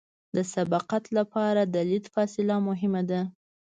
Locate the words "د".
0.35-0.37, 1.73-1.75